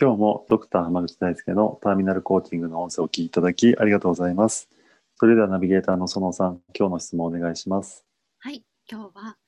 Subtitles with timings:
[0.00, 4.68] 今日もドクター濱口大輔のターミナルコーチングの音声をお聞きいただきありがとうございます。
[5.16, 8.06] それではナビゲーターの園さん今日の質問をお願いします。
[8.38, 9.38] はい今日は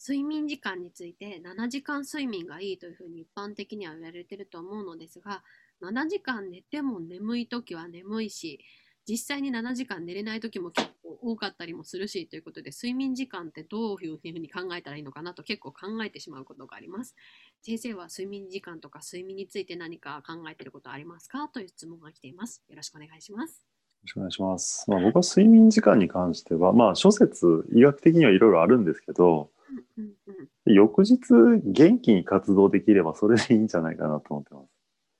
[0.00, 5.42] 睡眠時間について7時間睡眠がいいというふうに一般的には言われていると思うのですが
[5.82, 8.60] 7時間寝ても眠い時は眠いし
[9.08, 17.14] 実際に7時間寝れない時も結構多かったりもするしということで睡眠時間ってどういうふうに考えたらいいのかなと結構考えてしまうことがあります
[17.62, 23.64] 先生は睡眠時間とか睡眠について何か考えていることありますかという質問が来ていますよろしくお願いします
[24.04, 24.90] よろしくお願いします。
[24.90, 29.48] まあ、僕は睡眠時間に関しては、まあ、諸説、医学的にはいろいろあるんですけど、
[29.96, 31.18] うんうんうん翌日
[31.62, 34.73] 元気に活動できればそれでいいんじゃないかなと思ってます。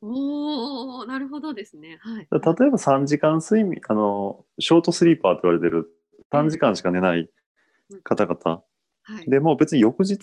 [0.00, 1.98] おーなるほどですね。
[2.00, 2.28] はい。
[2.30, 5.90] だ例えば3時間睡眠、あの、ショートスリーパーと言われてる
[6.30, 7.28] 3時間しか寝ない
[8.04, 8.62] 方々、
[9.02, 9.30] はい。
[9.30, 10.18] でもう別に翌日、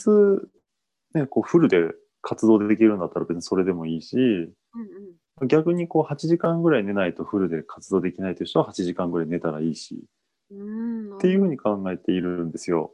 [1.13, 4.53] ね、こうフルで活動できるんだったら別にそれでもいいし、うん
[5.41, 5.47] うん。
[5.47, 10.05] 逆にこう8時間ぐらい寝ないとフルで活動できないという人は8時間ぐらい寝たらいいし、
[10.51, 11.17] うーん。
[11.17, 12.93] っていうふうに考えているんですよ。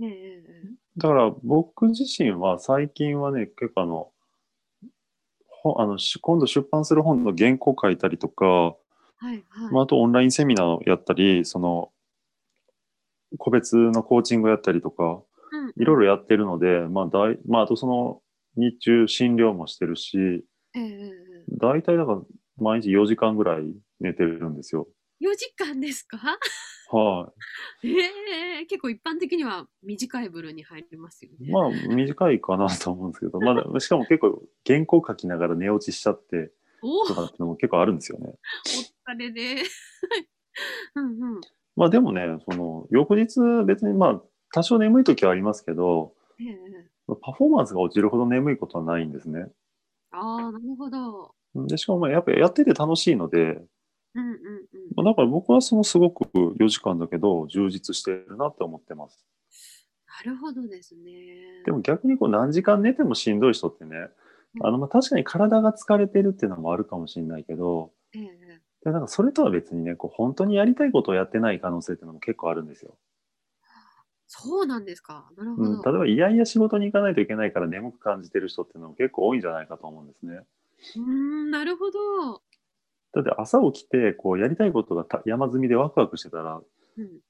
[0.00, 4.13] ええええだから僕自身は最近はね、結構あの、ほ
[5.64, 11.90] あのし今度出版する本の原稿書いたりとか、はいはい、まあ、あとオンラインセミナーをやったり、その、
[13.38, 15.82] 個別のコーチングをやったりとか、うん。
[15.82, 18.20] いろいろやってるので、まあ、だいまあ、あとその、
[18.56, 21.12] 日中診療もしてるし、ええええ
[21.50, 22.20] 大体だから
[22.58, 23.64] 毎日4時間ぐらい
[24.00, 24.88] 寝てるんですよ。
[25.20, 26.18] 4時間ですか？
[26.94, 27.32] は
[27.82, 31.50] い、ええ結構一般的には短い部類に入りますよね。
[31.50, 36.52] まあ、短いかなと思うんですけど、まだ、 しかも結構原稿書きながら寝落ちしちゃって
[37.08, 38.34] とかっていうのも結構あるんですよね。
[39.06, 39.56] お疲れで。
[40.94, 41.40] うんうん。
[41.74, 44.22] まあでもね、その、翌日別にまあ、
[44.52, 49.50] 多少眠い時はありますけど、ええパフォーマンスが落ちるほど眠いことはないんですね。
[50.10, 51.34] ああ、なるほど。
[51.66, 53.60] で、しかもまあやっぱやってて楽しいので、
[54.14, 54.38] うんうんうん。
[54.96, 56.24] まあだから僕はそのすごく
[56.58, 59.24] 4時間だけど充実してるなって思ってます。
[60.24, 61.62] なるほどですね。
[61.64, 64.08] でも逆にこう何時間寝てもしんどい人ってね、
[64.62, 72.96] あのまあ確かに体が疲れてるっていうのもあるかもしれないけど、ええでなんかそれとは別にね、こう本当にやりたいことをやってない可能性っていうのも結構あるんですよ。
[74.26, 75.30] そうなんですか。
[75.36, 75.90] なるほうん、ど。
[75.90, 80.40] 例えばいやいや仕事に行かないといけないから眠く感じてる人っていうのも結構多いんじゃないかと思うんですね。
[80.96, 82.42] うーん、なるほど。
[83.14, 86.60] だって朝起きてこうやりたいことがた山積みでワクワクしてたら
[86.98, 87.20] うん。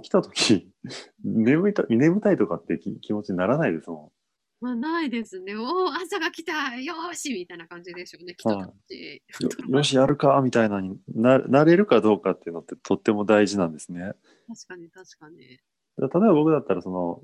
[0.00, 0.72] 起きた時
[1.24, 4.12] 眠いた眠たいとかってき気持ちにならないですも
[4.60, 5.54] まあ、ないですね。
[5.56, 8.34] おお、朝が来たよーしみたいな感じでしょうね。
[8.34, 8.96] 来た感じ。
[8.96, 9.68] ん。
[9.72, 14.12] よよしやるかみたいなにななれるかどうかっていうのってとっても大事なんですね。
[14.48, 15.38] 確かに確かに。
[15.38, 15.58] 例
[15.98, 17.22] えば僕だったらその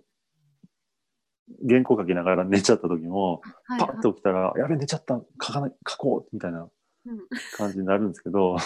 [1.67, 6.71] 原稿書きながら寝ちゃった時もはい、パはいッと起きたら「やべ寝ちゃった書かない書こう」みたいなうん
[7.57, 8.57] 感じになるんですけど。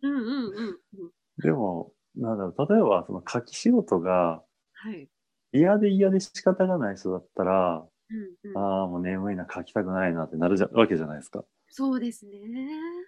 [1.38, 4.42] でもなんだろう例えばその書き仕事が
[4.72, 5.08] はい。
[5.52, 8.58] 嫌で嫌で仕方がない人だったら、うんうん。
[8.58, 11.44] ああもう眠いな書きたくないなってなるじゃわけじゃないですか。
[11.68, 12.32] そうですね。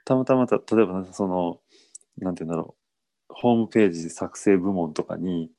[0.04, 1.60] たまたまた例えばその
[2.18, 2.76] なんて言うんだろ
[3.30, 5.50] うホームページ作成部門とかに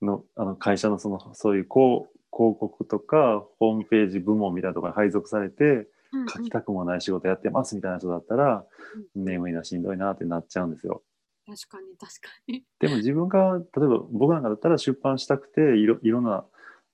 [0.00, 0.06] うん。
[0.06, 5.88] のあの会社のそのそういう広広告とかホームページ部門みたいなところに配属されて
[6.28, 8.64] 書きたくもない仕事やってますみたいな人だったら、
[9.14, 11.02] うん眠いなしんどいなってなっちゃうんですよ。
[11.46, 12.62] 確かに確かに。
[12.78, 16.44] でも自分が例えば僕なんかだったら出版したくていろいろんな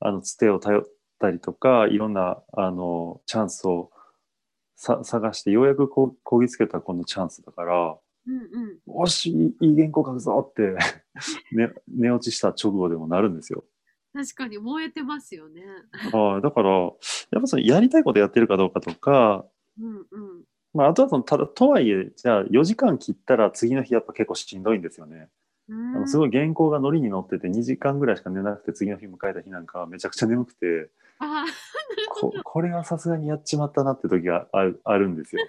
[0.00, 0.84] あのつてを頼っ
[1.18, 3.90] たりとかいろんなあのチャンスを
[4.76, 7.98] さ探してようやくこうこぎつけたこのチャンスだから
[8.28, 9.00] うんうん。
[9.00, 10.76] よしいいいい原稿書くぞって、
[11.56, 13.64] ね、寝落ちした直後でもなるんですよ。
[14.18, 15.62] 確かに燃えてますよね。
[16.12, 16.90] はいだからやっ
[17.40, 19.44] ぱそのやりたいことやってるかどうかとか、
[19.80, 20.04] うんうん。
[20.74, 25.28] まあ、あとはそのただとはいえじゃあ4時間切ったら次の日やっぱ結構しんどいんですよね。
[25.68, 30.90] うあんのすごい原稿がノリに乗ってて2時間ぐらいしか寝なくて次の日迎えた日なんかはめちゃくちゃ眠くて
[31.20, 31.44] あ
[32.08, 35.42] ここれはさすがにやっちまったなって時があるあるんですよ。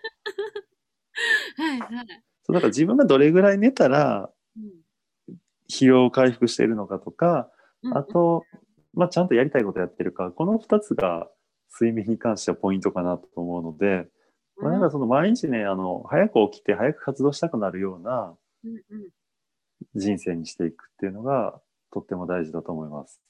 [1.57, 2.07] あ、はいはい。
[2.43, 4.69] そうだから自分がどれぐらい寝たらうん
[5.71, 7.58] 疲労回復しているのかとかうん
[7.93, 8.43] あと、
[8.93, 11.27] まあ、ちゃんとやりたいことやってるかこの2つが
[11.79, 14.07] 睡眠に関してはポイントかなと思うので、
[14.57, 18.35] まあ、なんかその毎日ねあの早く起きて早く活動したくなるような
[19.95, 21.59] 人生にしていくっていうのが
[21.91, 23.21] とっても大事だと思います。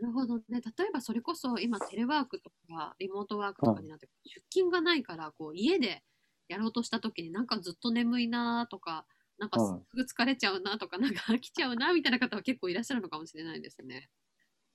[0.00, 0.42] なるほどね。
[0.48, 0.62] 例え
[0.92, 6.02] ばそれこそ今テレワークとかリモートワークとかになって、出勤がないからこう家で
[6.48, 9.06] やろうとした時になんかずっと眠いなとか、
[9.40, 14.10] なんかはいすぐ疲れちゃうなとか、なんか飽きちゃうなみたいな方は結構いらっしゃるのかもしれないですね。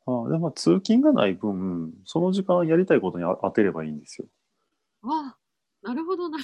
[0.07, 4.27] あでも通勤がない分その時間やりたいことにあ当てればいいんですよ。
[5.03, 5.35] あ
[5.83, 6.43] あ、なるほどなる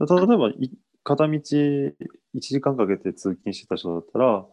[0.00, 0.70] 例えばい
[1.04, 1.92] 片道1
[2.40, 4.46] 時間かけて通勤してた人だったら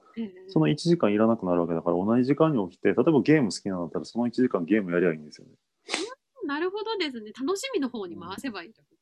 [0.47, 5.53] その1時間いらなくなるわけだから同じ時間に起きて例えばゲーム好きなんだったらその1時間ゲームやりゃいいんですよね。
[6.45, 7.31] なるほどですね。
[7.39, 8.98] 楽しみの方に回せばいいとですね。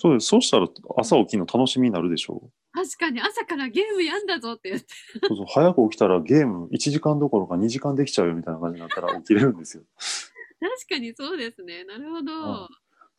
[0.00, 0.28] そうです。
[0.28, 0.66] そうしたら
[0.96, 4.86] 朝起きるの楽しみになるでしょ確かに朝からゲームやんだぞって言って。
[5.22, 5.26] う。
[5.28, 9.82] そうそう早く起きたらゲーム1時間どころか2時間できちゃうよみたいな感じになったら起きれるんですよ。
[10.58, 11.84] 確かにそうですね。
[11.84, 12.32] なるほど。
[12.32, 12.68] うん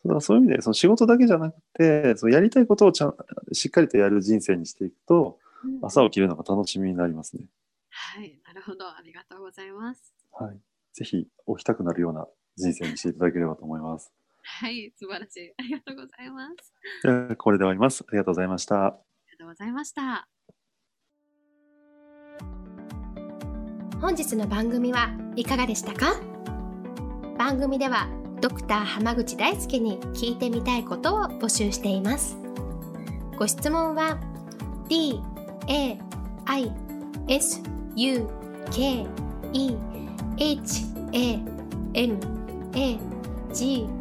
[0.03, 3.15] だからそういう意味でその仕事だけじゃなくてそのやりたいことをちゃん
[3.53, 7.45] しっかりとやる人生にしていくとうん朝起きるのが楽しみになりますね。
[7.91, 8.87] はい、なるほど。
[8.87, 10.11] ありがとうございます。
[10.31, 10.59] はい。
[10.93, 12.25] ぜひ起きたくなるような
[12.57, 14.11] 人生にしていただければと思います。
[14.43, 15.53] はい、素晴らしい。
[15.57, 16.73] ありがとうございます。
[17.03, 18.03] ではこれで終わります。
[18.07, 18.85] ありがとうございました。
[18.85, 20.27] ありがとうございました。
[23.99, 26.19] 本日の番組はいかがでしたか？
[27.37, 28.07] 番組では
[28.41, 32.35] ドクター濱口大輔に聞いてみたいことを募集しています
[33.37, 34.19] ご質問は
[34.87, 35.21] d
[35.67, 35.97] a
[36.45, 36.71] i
[37.27, 37.61] s
[37.95, 38.27] u
[38.71, 39.05] k
[39.53, 39.77] e
[40.37, 40.83] h
[41.13, 41.39] a
[41.93, 42.17] m
[42.73, 42.99] a
[43.53, 44.00] g